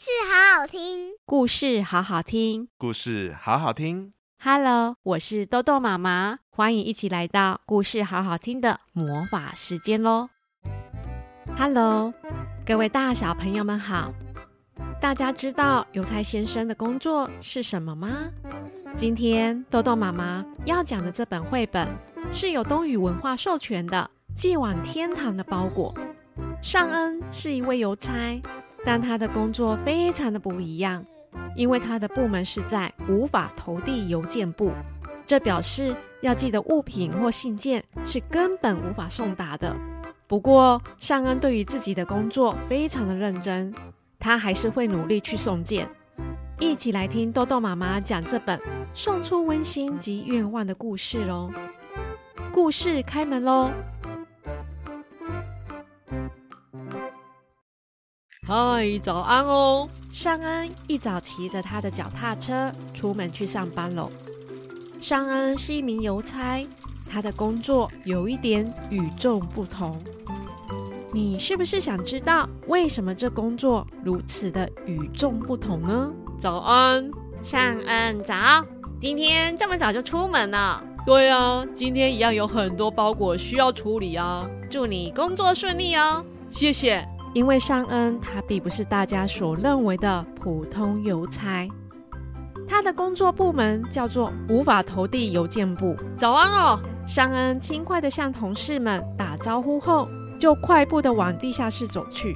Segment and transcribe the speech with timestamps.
[0.00, 4.14] 事好好听，故事好好听，故事好好听。
[4.42, 10.30] Hello，我是豆豆妈妈，欢迎一起来到故事好好听的魔法时间喽。
[11.54, 12.14] Hello，
[12.64, 14.10] 各位大小朋友们好。
[15.02, 18.30] 大家知道邮差先生的工作是什么吗？
[18.96, 21.86] 今天豆豆妈妈要讲的这本绘本
[22.32, 25.92] 是由东宇文化授权的《寄往天堂的包裹》。
[26.62, 28.40] 尚恩是一位邮差。
[28.84, 31.04] 但他的工作非常的不一样，
[31.54, 34.70] 因为他的部门是在无法投递邮件部，
[35.26, 39.76] 这表示要寄的物品或信件是根本无法送达的。
[40.26, 43.74] 不过，尚恩对于自己的工作非常的认真，
[44.18, 45.88] 他还是会努力去送件。
[46.58, 48.60] 一起来听豆豆妈妈讲这本
[48.94, 51.50] 送出温馨及愿望的故事喽！
[52.52, 53.70] 故事开门喽！
[58.52, 59.88] 嗨，早安哦！
[60.10, 64.10] 尚恩一早骑着他的脚踏车出门去上班喽。
[65.00, 66.66] 尚恩是一名邮差，
[67.08, 69.96] 他的工作有一点与众不同。
[71.12, 76.10] 你是不是想知道为什么这工作如此的与众不同呢？
[76.36, 77.08] 早安，
[77.44, 78.34] 尚恩早！
[79.00, 80.82] 今天这么早就出门了？
[81.06, 84.44] 对啊，今天一样有很多包裹需要处理啊！
[84.68, 86.24] 祝你工作顺利哦！
[86.50, 87.06] 谢谢。
[87.32, 91.68] 因为尚恩他并不是大家所认为的普通邮差，
[92.68, 95.96] 他的工作部门叫做无法投递邮件部。
[96.16, 96.80] 早安哦！
[97.06, 102.34] 尚恩轻快地向同事们打招呼后，就快步地往地下室走去。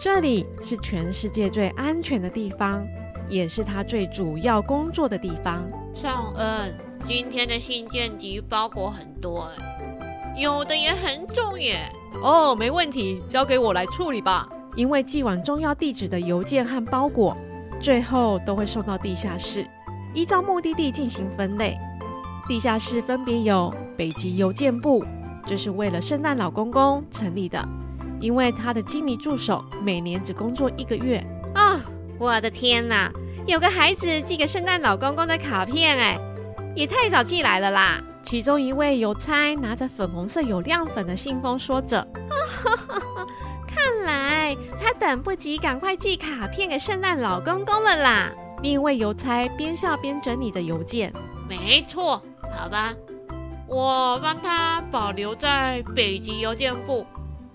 [0.00, 2.86] 这里是全世界最安全的地方，
[3.28, 5.68] 也是他最主要工作的地方。
[5.94, 9.50] 尚恩，今天的信件及包裹很多，
[10.36, 11.88] 有的也很重耶。
[12.22, 14.48] 哦，没问题，交给我来处理吧。
[14.74, 17.36] 因为寄往重要地址的邮件和包裹，
[17.80, 19.66] 最后都会送到地下室，
[20.14, 21.76] 依照目的地进行分类。
[22.46, 25.04] 地下室分别有北极邮件部，
[25.46, 27.66] 这是为了圣诞老公公成立的，
[28.20, 31.24] 因为他的经理助手每年只工作一个月。
[31.54, 31.78] 哦，
[32.18, 33.10] 我的天哪，
[33.46, 36.18] 有个孩子寄给圣诞老公公的卡片，哎，
[36.74, 38.00] 也太早寄来了啦！
[38.28, 42.06] 其中一位邮差拿着粉红色有亮粉的信封，说着
[43.66, 48.30] ：“看来他等不及赶快寄卡片给圣诞老公公了啦。”
[48.60, 51.10] 另一位邮差边笑边整理着邮件。
[51.48, 52.22] 没错，
[52.54, 52.94] 好吧，
[53.66, 57.06] 我帮他保留在北极邮件部，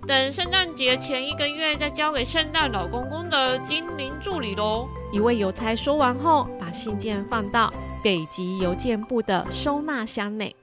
[0.08, 4.88] 等圣诞节前一个月再交给圣诞老公公的精灵助理喽。
[5.12, 7.72] 一位邮差说完后，把信件放到
[8.04, 10.54] 北极邮件部的收纳箱内。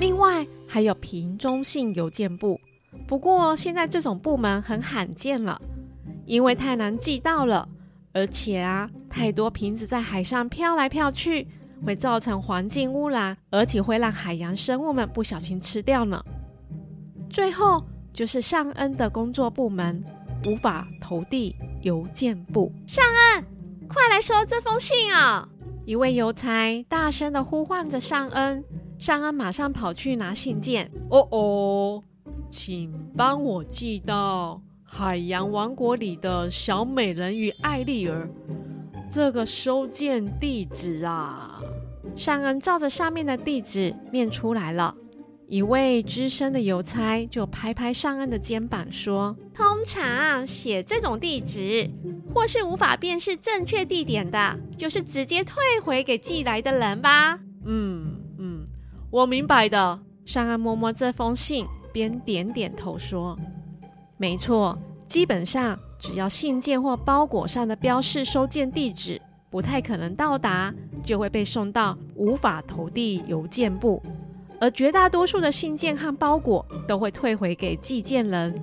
[0.00, 2.58] 另外还有瓶中信邮件部，
[3.06, 5.60] 不过现在这种部门很罕见了，
[6.24, 7.68] 因为太难寄到了，
[8.14, 11.46] 而且啊，太多瓶子在海上飘来飘去，
[11.84, 16.24] 会造成环境污染，而且会让海洋生物们不小心吃掉呢。
[17.28, 17.84] 最后
[18.14, 20.02] 就是尚恩的工作部门，
[20.46, 22.72] 无法投递邮件部。
[22.86, 23.44] 尚恩，
[23.86, 25.46] 快来收这封信啊！
[25.86, 28.62] 一位邮差大声的呼唤着尚恩。
[28.98, 30.90] 尚恩马上跑去拿信件。
[31.10, 32.02] 哦哦，
[32.50, 38.28] 请帮我寄到海洋王国里的小美人鱼艾丽儿
[39.08, 41.62] 这个收件地址啊。
[42.16, 44.92] 尚恩照着上面的地址念出来了。
[45.48, 51.88] 一位资深的邮差就拍拍尚恩的肩膀说：“通常写这种地址
[52.34, 58.66] 或是无法辨识正确地点的，就是直接退回给寄来的人吧。”嗯嗯。
[59.10, 60.00] 我明白的。
[60.24, 63.38] 尚恩摸摸这封信，边点点头说
[64.18, 64.76] ：“没错，
[65.06, 74.02] 基本上只要信件或包裹上的标示收件地址不太可能到达，就会被送到无法投递邮件部，
[74.60, 78.54] 而绝大多数的信件和包裹都会退回给寄件人。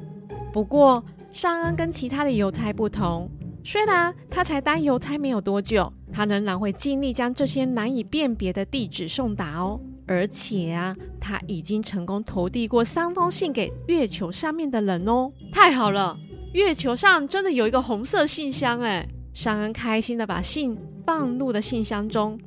[0.52, 3.30] 不过，尚恩跟其他的邮差不同，
[3.64, 15.32] 虽然他才当邮差没有多久，他仍然会尽力将这些难以辨别的地址送达哦。”而且啊，他已经成功投递过三封信给月球上面的人哦！
[15.52, 16.18] 太好了，
[16.54, 19.08] 月球上真的有一个红色信箱哎！
[19.34, 22.38] 尚恩开心的把信放入了信箱中。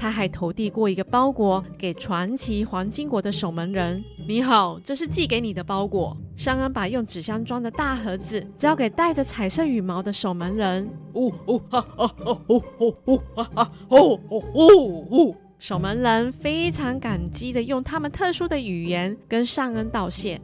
[0.00, 4.02] 他还投递过一个包裹给传奇黄金国的守门人。
[4.26, 6.16] 你好，这是寄给你的包裹。
[6.38, 10.88] 尚恩把用纸箱装的大盒子交给带着彩色羽毛的守门人。
[11.12, 15.34] 哦哦哈哈哦哦哦哈哈哦哦哦哦！
[15.58, 20.40] 守门人非常感激的用他们特殊的语言跟尚恩道谢。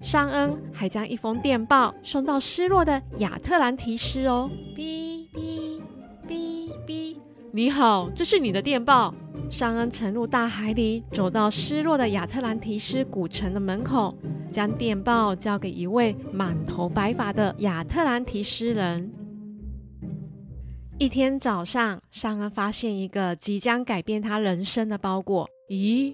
[0.00, 4.48] 尚恩还将一封电报送到失落的亚特兰提斯哦。
[4.76, 5.80] 哔哔
[6.28, 7.16] 哔哔，
[7.56, 9.14] 你好，这是你的电报。
[9.48, 14.12] 尚恩沉入大海里，走到失落的亚特兰提斯古城的门口，
[14.50, 19.08] 将电报交给一位满头白发的亚特兰提斯人。
[20.98, 25.48] 一天早上，尚恩发现一个即将改变他人生的包裹。
[25.70, 26.12] 咦，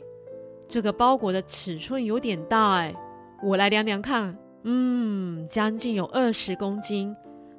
[0.69, 2.94] 这个包裹的尺寸有点大哎，
[3.42, 4.37] 我来量量看。
[4.64, 7.16] 嗯，将近有二十公斤，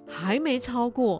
[0.08, 1.20] 还没超过。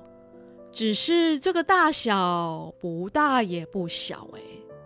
[0.72, 4.40] 只是这个大小不大也不小哎，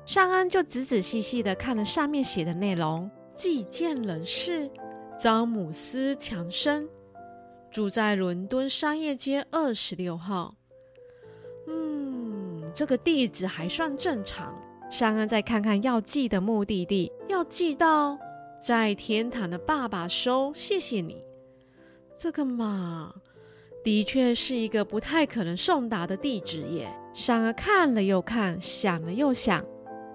[0.05, 3.09] 尚恩就仔仔细细的看了上面写的内容。
[3.33, 4.69] 寄件人是
[5.17, 6.87] 詹姆斯·强生，
[7.69, 10.55] 住在伦敦商业街二十六号。
[11.67, 14.55] 嗯，这个地址还算正常。
[14.89, 18.17] 尚恩再看看要寄的目的地，要寄到
[18.61, 20.53] 在天堂的爸爸收。
[20.55, 21.23] 谢谢你，
[22.17, 23.13] 这个嘛。
[23.85, 26.91] 的确是一个不太可能送达的地址耶。
[27.13, 29.63] 尚恩看了又看，想了又想，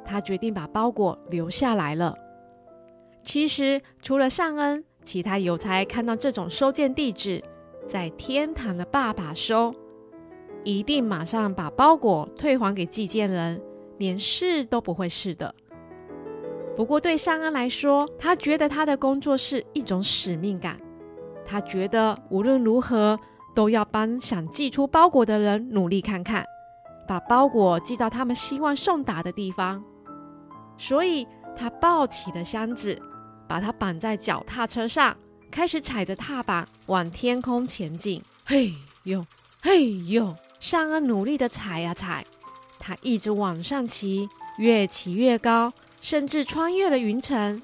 [0.05, 2.13] 他决定把包裹留下来了。
[3.23, 7.41] 其实，除了尚恩，其他邮差看到这种收件地址，
[7.87, 9.73] 在天堂的爸爸收，
[10.65, 13.63] 一定马上把包裹退还给寄件人，
[13.99, 15.55] 连试都不会试的。
[16.77, 20.77] 不过，对尚恩来说，他觉得他的工作是一种使命感，
[21.47, 23.17] 他觉得无论如何。
[23.55, 26.45] 都要帮想寄出包裹的人努力看看，
[27.07, 29.83] 把包裹寄到他们希望送达的地方。
[30.79, 31.27] 所以
[31.57, 33.01] 他抱起了箱子，
[33.49, 35.17] 把它绑在脚踏车上，
[35.51, 38.23] 开始踩着踏板往天空前进。
[38.45, 38.73] 嘿
[39.05, 39.25] 呦，
[39.63, 42.25] 嘿呦，尚恩努力的踩呀踩，
[42.79, 47.61] 他一直往上骑，越骑越高，甚至穿越了云层。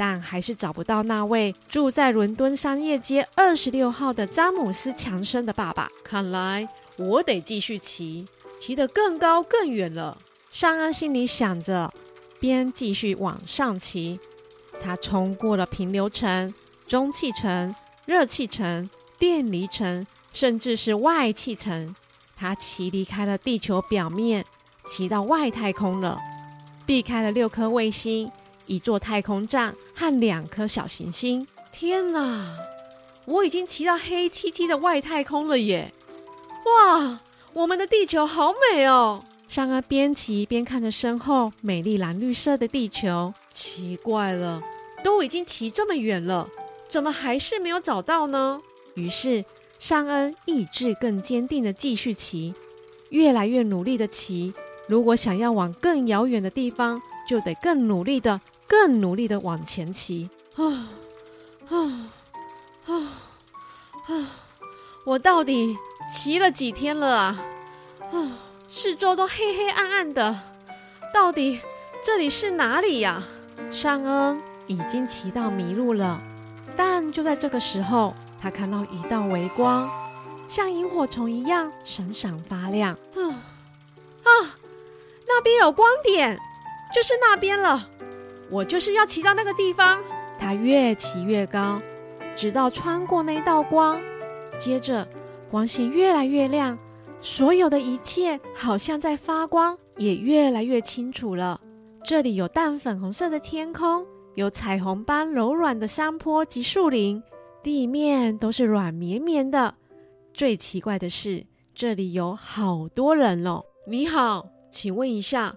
[0.00, 5.90] 但还是找不到那位住在伦敦商业街二十六号的詹姆斯·强生的爸爸。
[6.02, 6.66] 看来
[6.96, 8.26] 我得继续骑，
[8.58, 10.16] 骑得更高更远了。
[10.50, 11.92] 尚恩心里想着，
[12.40, 14.18] 边继续往上骑。
[14.80, 16.54] 他冲过了平流层、
[16.86, 17.74] 中气层、
[18.06, 18.88] 热气层、
[19.18, 21.94] 电离层，甚至是外气层。
[22.34, 24.46] 他骑离开了地球表面，
[24.86, 26.18] 骑到外太空了，
[26.86, 28.30] 避开了六颗卫星。
[28.70, 31.44] 一座太空站和两颗小行星。
[31.72, 32.46] 天哪，
[33.24, 35.92] 我已经骑到黑漆漆的外太空了耶！
[36.64, 37.18] 哇，
[37.52, 39.24] 我们的地球好美哦！
[39.48, 43.34] 尚恩边骑边看着身后美丽蓝绿色的地球。
[43.50, 44.62] 奇怪了，
[45.02, 46.48] 都已经骑这么远了，
[46.88, 48.60] 怎么还是没有找到呢？
[48.94, 49.44] 于是
[49.80, 52.54] 尚恩意志更坚定的继续骑，
[53.08, 54.54] 越来越努力的骑。
[54.86, 58.40] 如果想要往更遥远的地方，就得更努力地。
[58.70, 60.88] 更努力的往前骑，啊
[61.70, 62.10] 啊
[62.86, 62.94] 啊
[64.06, 64.30] 啊！
[65.04, 65.76] 我到底
[66.08, 67.44] 骑了几天了啊？
[68.12, 68.38] 啊，
[68.70, 70.38] 四周都黑黑暗暗的，
[71.12, 71.58] 到底
[72.04, 73.20] 这里是哪里呀？
[73.72, 76.20] 尚恩已经骑到迷路了，
[76.76, 79.84] 但就在这个时候，他看到一道微光，
[80.48, 82.92] 像萤火虫一样闪闪发亮。
[83.16, 83.18] 啊
[84.22, 84.30] 啊！
[85.26, 86.38] 那边有光点，
[86.94, 87.88] 就是那边了。
[88.50, 90.00] 我就是要骑到那个地方。
[90.38, 91.80] 他越骑越高，
[92.34, 94.00] 直到穿过那道光。
[94.58, 95.06] 接着，
[95.50, 96.78] 光线越来越亮，
[97.20, 101.60] 所有的一切好像在发光，也越来越清楚了。
[102.02, 104.04] 这里有淡粉红色的天空，
[104.34, 107.22] 有彩虹般柔软的山坡及树林，
[107.62, 109.74] 地面都是软绵绵的。
[110.32, 113.62] 最奇怪的是，这里有好多人哦。
[113.86, 115.54] 你好，请问一下，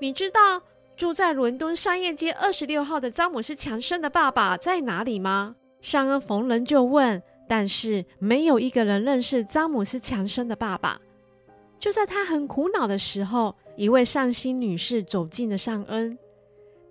[0.00, 0.60] 你知道
[0.96, 5.56] 住在伦敦商业街二十六号的詹姆斯·强生的爸爸在哪里吗？
[5.82, 10.98] 尚恩逢人就问，但是没有一个人认识詹姆斯·强生的爸爸。
[11.78, 16.18] 就在他很苦恼的时候，一位善心女士走进了尚恩。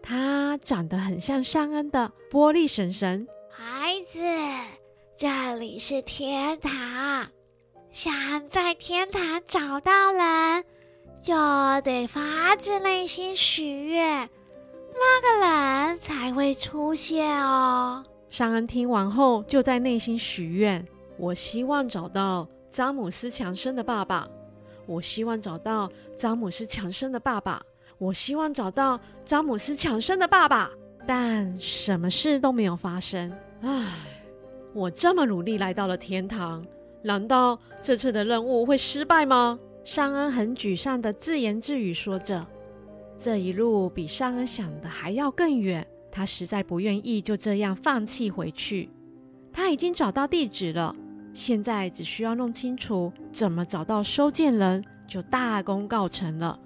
[0.03, 3.27] 她长得很像尚恩的波莉婶婶。
[3.49, 4.19] 孩子，
[5.17, 7.27] 这里是天堂，
[7.91, 10.63] 想在天堂找到人，
[11.17, 11.33] 就
[11.81, 14.29] 得发自内心许愿，
[14.93, 18.03] 那个人才会出现哦。
[18.29, 20.85] 尚恩听完后，就在内心许愿：
[21.17, 24.27] 我希望找到詹姆斯·强生的爸爸。
[24.85, 27.61] 我希望找到詹姆斯·强生的爸爸。
[27.97, 30.69] 我希望找到詹姆斯·强生的爸爸。
[31.07, 33.31] 但什么事都没有发生。
[33.61, 33.85] 唉，
[34.73, 36.65] 我这么努力来到了天堂，
[37.01, 39.57] 难道这次的任务会失败吗？
[39.85, 42.45] 尚恩很沮丧地自言自语说着
[43.19, 48.89] ：“这一路比尚恩想的还要更远。”他实在不愿意就这样放弃回去。
[49.53, 50.95] 他已经找到地址了，
[51.35, 56.59] 现在只需要弄清楚怎么找到收件人，就大功告成了。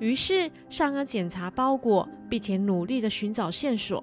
[0.00, 4.02] 于是尚恩检查包裹，并且努力地寻找线索。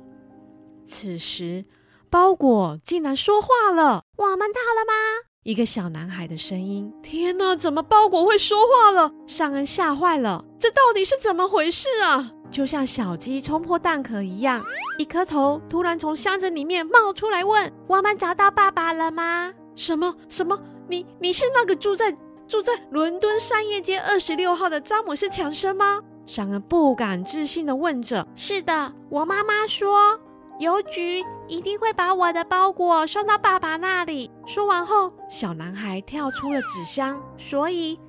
[0.86, 1.65] 此时，
[2.10, 6.91] 包裹竟然说话了：“我们到了吗？”一个小男孩的声音。
[7.03, 9.11] 天哪，怎么包裹会说话了？
[9.27, 12.31] 尚恩吓坏了，这到底是怎么回事啊？
[12.49, 14.59] 就像小鸡冲破蛋壳一样，
[14.97, 20.59] 一颗头突然从箱子里面冒出来，问：“我们找到爸爸了吗？”什么什么？
[20.89, 22.11] 你你是那个住在……
[22.47, 26.01] 住在伦敦商业街二十六号的詹姆斯·强生吗？
[26.25, 28.27] 尚恩不敢置信地问着。
[28.35, 30.19] 是的，我妈妈说
[30.59, 34.31] 邮局一定会把我的包裹送到爸爸那里。
[34.45, 37.21] 说完后，小男孩跳出了纸箱。
[37.38, 38.00] 所以，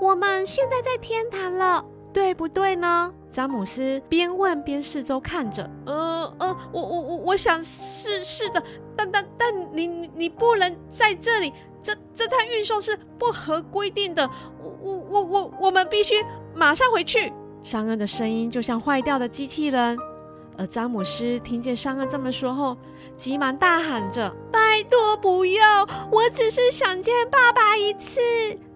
[0.00, 3.12] 我们现在在天堂了，对不对呢？
[3.30, 5.68] 詹姆斯边问边四周看着。
[5.84, 8.62] 呃呃，我我我我想是是的，
[8.96, 11.52] 但但但你你你不能在这里。
[11.82, 14.28] 这这趟运送是不合规定的，
[14.60, 16.14] 我我我我我们必须
[16.54, 17.32] 马上回去。
[17.62, 19.96] 商恩的声音就像坏掉的机器人，
[20.58, 22.76] 而詹姆斯听见尚恩这么说后，
[23.16, 25.86] 急忙大喊着：“拜托不要！
[26.10, 28.20] 我只是想见爸爸一次，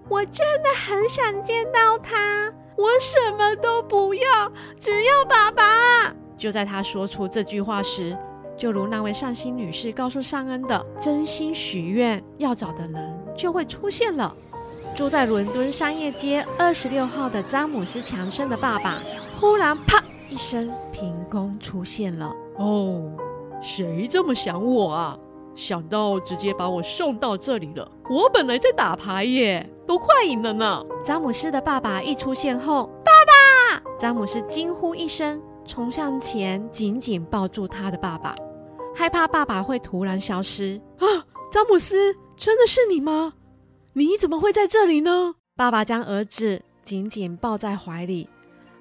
[0.08, 2.52] 我真的很想见到他。
[2.76, 8.16] 我什么都不要，只要爸爸。”就在他说出这句话时，
[8.56, 14.34] 就如那位善心女士告诉尚恩的，真心许愿要找的人就会出现了。
[14.96, 18.98] 住在伦敦商业街二十六号的詹姆斯·强生的爸爸，
[19.40, 22.32] 忽然啪一声，凭空出现了。
[22.56, 23.10] 哦，
[23.60, 25.18] 谁这么想我啊？
[25.56, 27.86] 想到直接把我送到这里了。
[28.08, 30.82] 我本来在打牌耶，都快赢了呢。
[31.04, 33.82] 詹姆斯的爸爸一出现后，爸爸！
[33.98, 38.34] 詹姆斯惊呼一声，冲向前，紧紧抱住他的爸爸。
[38.94, 41.04] 害怕爸爸会突然消失啊！
[41.50, 43.34] 詹姆斯，真的是你吗？
[43.94, 45.34] 你怎么会在这里呢？
[45.56, 48.28] 爸爸将儿子紧紧抱在怀里，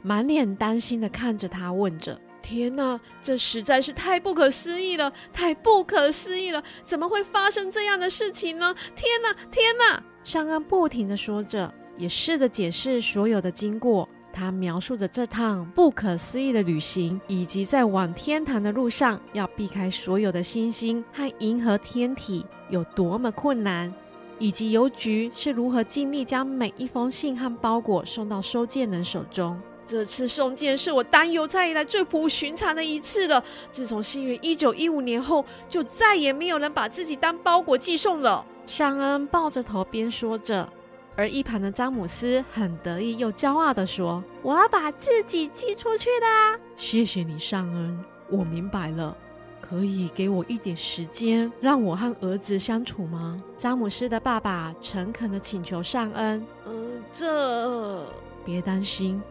[0.01, 5.11] 满脸担心地看着他，问着：“天哪，这实在是太不可思议了！
[5.33, 6.63] 太不可思议了！
[6.83, 8.73] 怎么会发生这样的事情呢？
[8.95, 14.07] 天哪，天哪！”尚恩不停地说着，也试着解释所有的经过。
[14.31, 23.91] 他描述着这趟不可思议的旅行，以及在往天堂的路上要避开所有的星星和银河天体有多么困难，
[24.37, 29.59] 以及邮局是如何尽力将每一封信和包裹送到收件人手中。
[29.89, 33.43] 这次送件是我当邮差以来最不寻常的一次了。
[33.71, 38.45] 自从西元一九一五年后，就再也没有人把自己当包裹寄送了。
[38.67, 40.69] 尚恩抱着头边说着。
[41.15, 49.17] 而一旁的詹姆斯很得意又骄傲地说：“我要把自己寄出去的。”谢谢你，尚恩，我明白了。
[49.59, 53.41] 可以给我一点时间，让我和儿子相处吗？
[53.57, 58.05] 詹姆斯的爸爸诚恳的请求尚恩：“嗯、呃，这
[58.45, 59.21] 别担心，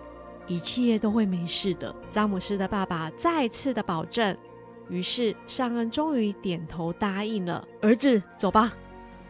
[0.49, 4.37] 一切都会没事的。”詹姆斯的爸爸再次的保证。
[4.91, 8.73] 于是尚恩终于点头答应了：“儿子，走吧。”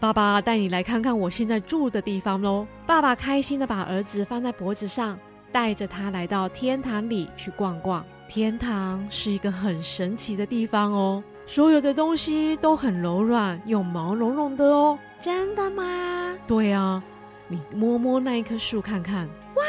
[0.00, 2.64] 爸爸带你来看看我现在住的地方喽！
[2.86, 5.18] 爸爸开心的把儿子放在脖子上，
[5.50, 8.04] 带着他来到天堂里去逛逛。
[8.28, 14.96] 天堂是一个很神奇的地方哦，所有的东西都很柔软又毛茸茸的哦。
[15.18, 16.38] 真的吗？
[16.46, 17.02] 对啊，
[17.48, 19.26] 你摸摸那一棵树看看。
[19.26, 19.64] 哇，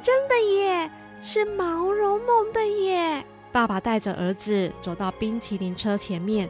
[0.00, 0.90] 真的耶，
[1.20, 3.24] 是毛茸茸的耶！
[3.52, 6.48] 爸爸带着儿子走到冰淇淋车前面。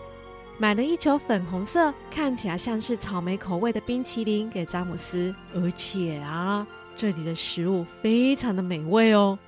[0.58, 5.34] 买了一球粉红色，看起来像是草莓口味的冰淇淋给詹姆斯。
[5.54, 9.38] 而且啊，这里的食物非常的美味哦，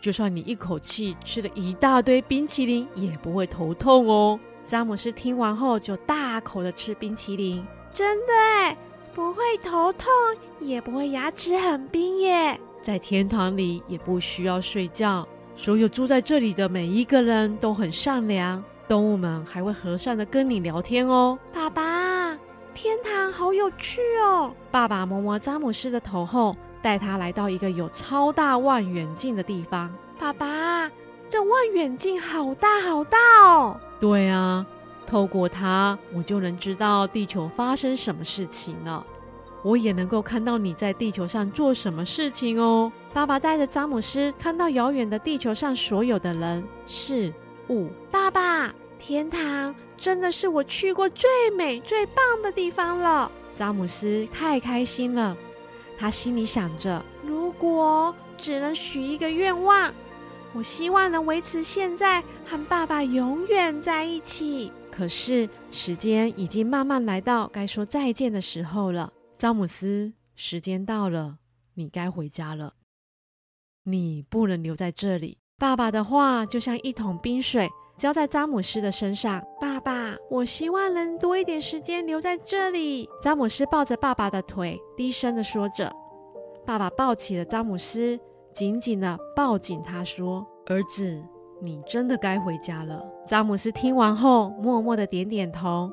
[0.00, 4.40] 就算你一口气吃了一大堆冰淇淋，也不会头痛哦。
[4.64, 8.76] 詹姆斯听完后就大口的吃冰淇淋，真的哎，
[9.14, 10.10] 不会头痛，
[10.58, 12.60] 也不会牙齿很冰耶。
[12.80, 18.62] 在天堂里也不需要睡觉，所有住在这里的每一个人都很善良。
[18.88, 22.36] 动物们还会和善的跟你聊天哦，爸爸，
[22.74, 24.52] 天堂好有趣哦！
[24.70, 29.94] 爸爸摸摸詹姆斯的头后，带他来到一个有超大望远镜的地方。
[30.18, 30.90] 爸爸，
[31.28, 33.78] 这望远镜好大好大哦！
[34.00, 34.66] 对啊，
[35.06, 39.06] 透过它，我就能知道地球发生什么事情了。
[39.62, 42.90] 我也能够看到你在地球上做什么事情哦。
[43.12, 47.32] 爸爸带着詹姆斯看到遥远的地球上所有的人事
[47.68, 47.88] 物。
[48.10, 48.74] 爸爸。
[49.02, 53.32] 天堂真的是我去过最美最棒的地方了。
[53.54, 55.34] 詹姆斯太开心了，
[55.96, 59.90] 他心里想着：如果只能许一个愿望，
[60.52, 64.70] 我希望能维持现在，和爸爸永远在一起。
[64.90, 69.10] 可是时间已经慢慢来到该说再见的时候了。
[69.40, 71.38] 詹姆斯，时间到了，
[71.72, 72.74] 你该回家了。
[73.84, 75.38] 你不能留在这里。
[75.58, 77.66] 爸爸的话就像一桶冰水
[77.96, 79.42] 浇在詹姆斯的身上。
[79.58, 83.08] 爸爸，我希望能多一点时间留在这里。
[83.22, 85.90] 詹姆斯抱着爸爸的腿，低声地说着。
[86.66, 88.20] 爸爸抱起了詹姆斯，
[88.52, 91.18] 紧紧地抱紧他，说：“儿子，
[91.62, 95.90] 你真的该回家了。”詹姆斯听完后，默默地点点头。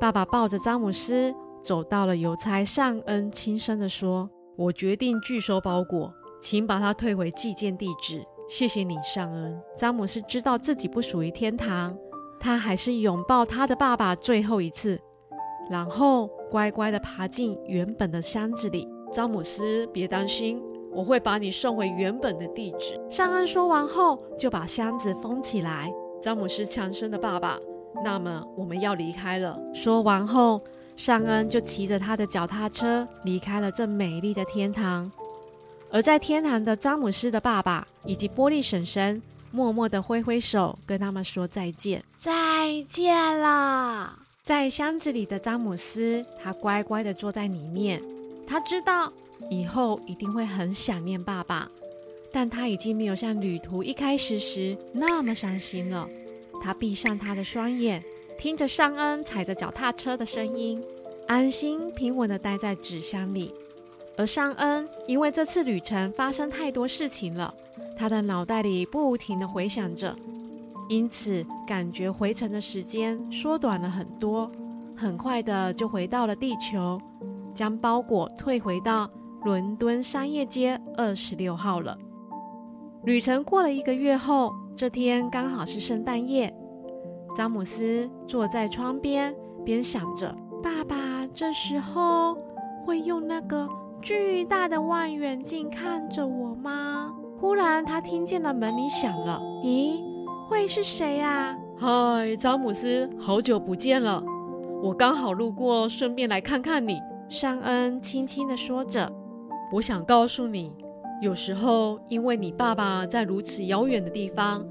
[0.00, 4.28] 爸爸抱着詹姆斯走到了邮差尚恩，轻声地说
[4.58, 8.20] ：“我决定拒收包裹，请把它退回寄件地址。
[8.48, 11.96] 谢谢你，尚恩。”詹姆斯知道自己不属于天堂，
[12.40, 15.00] 他还是拥抱他的爸爸最后一次，
[15.70, 18.88] 然后乖乖地爬进原本的箱子里。
[19.12, 23.00] 詹姆斯，别担心，我会把你送回原本的地址。
[23.08, 25.92] 尚恩说完后，就把箱子封起来。
[26.20, 27.58] 詹姆斯强生的爸爸，
[28.02, 29.58] 那么我们要离开了。
[29.74, 30.60] 说完后，
[30.96, 35.10] 尚恩就骑着他的脚踏车离开了这美丽的天堂。
[35.90, 39.20] 而在天堂的詹姆斯的爸爸以及玻璃婶婶，
[39.50, 42.02] 默默的挥挥手，跟他们说再见。
[42.16, 44.18] 再见了。
[44.42, 48.02] 在箱子里的詹姆斯，他乖乖的坐在里面。
[48.46, 49.12] 他知道
[49.50, 51.68] 以后一定会很想念爸爸，
[52.32, 56.08] 但他已经没有像旅途一开始时那么伤心了。
[56.62, 58.02] 他闭上他的双眼，
[58.42, 60.82] 听着尚恩踩着脚踏车的声音，
[61.28, 63.54] 安心平稳地待在纸箱里。
[64.18, 67.54] 而尚恩因为这次旅程发生太多事情了，
[67.96, 70.12] 他的脑袋里不停地回想着，
[70.88, 74.50] 因此感觉回程的时间缩短了很多，
[74.96, 77.00] 很快的就回到了地球。
[77.54, 79.08] 将包裹退回到
[79.44, 81.96] 伦敦商业街二十六号了。
[83.04, 86.52] 旅程过了一个月后，这天刚好是圣诞夜。
[87.34, 89.34] 詹姆斯坐在窗边，
[89.64, 92.36] 边想着：“爸爸这时候
[92.84, 93.68] 会用那个
[94.02, 99.40] 巨大的望远镜看着我吗？”忽然，他听见了门铃响了。
[99.64, 100.00] 咦，
[100.48, 101.56] 会是谁呀？
[101.76, 104.22] 嗨，詹姆斯，好久不见了！
[104.82, 107.00] 我刚好路过，顺便来看看你。
[107.28, 109.10] 尚恩轻轻地说着
[109.72, 110.72] ：“我想告诉你，
[111.22, 114.64] 有时候因为你爸爸在如此遥远的地方，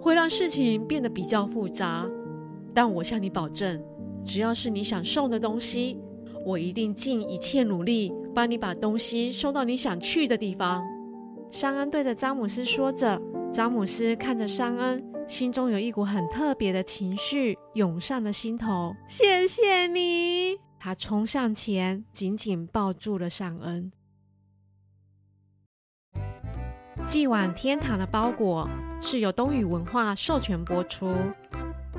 [0.00, 2.08] 会让事情变得比较复杂。
[2.74, 3.82] 但我向你保证，
[4.24, 5.98] 只要是你想送的东西，
[6.44, 10.82] 我一定尽一切努力帮你把东西送到你想去的地方。”
[11.50, 13.20] 尚恩对着詹姆斯说着。
[13.50, 18.94] 詹姆斯看着尚恩，心中有一股很特别的情绪涌上了心头。
[19.08, 23.90] “谢谢你。”他冲向前，紧紧抱住了尚恩。
[27.08, 28.68] 寄往天堂的包裹
[29.00, 31.16] 是由东宇文化授权播出，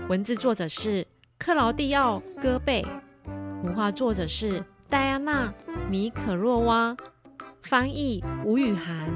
[0.07, 1.05] 文字作者是
[1.39, 2.85] 克劳蒂奥·戈贝，
[3.63, 5.51] 文化作者是戴安娜·
[5.89, 6.95] 米可洛娃，
[7.63, 9.09] 翻译吴雨涵。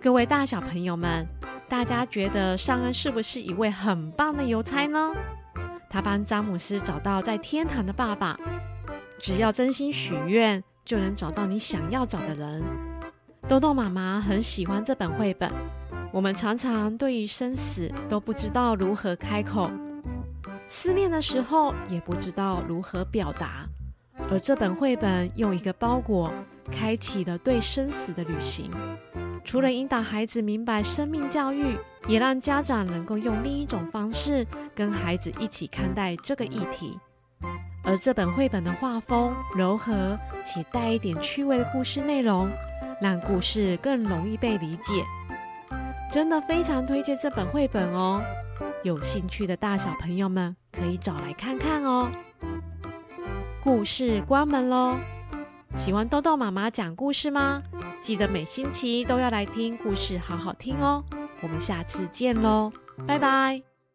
[0.00, 1.26] 各位大小朋友们，
[1.68, 5.12] 大家觉得尚恩是不是一位很棒的邮差呢？
[5.90, 8.34] 他帮詹姆斯找到在天堂的爸爸。
[9.20, 12.64] 只要真心许愿，就能找到你想要找的人。
[13.48, 15.50] 豆豆妈妈很喜欢这本绘本。
[16.12, 19.70] 我们常常对于生死都不知道如何开口，
[20.66, 23.64] 思念的时候也不知道如何表达。
[24.28, 26.32] 而这本绘本用一个包裹，
[26.72, 28.68] 开启了对生死的旅行。
[29.44, 31.76] 除了引导孩子明白生命教育，
[32.08, 36.98] 也让家长能够用另一种方式跟孩子一起看待这个议题。
[37.84, 42.48] 而这本绘本的画风柔和且带一点趣味的故事内容，
[43.00, 45.04] 让故事更容易被理解。
[46.10, 48.22] 真的非常推荐这本绘本哦！
[48.84, 52.08] 有兴趣的大小朋友们可以找来看看哦。
[53.62, 54.96] 故事关门喽！
[55.76, 57.62] 喜欢豆豆妈妈讲故事吗？
[58.00, 61.04] 记得每星期都要来听故事，好好听哦。
[61.42, 62.72] 我们下次见喽，
[63.06, 63.75] 拜拜。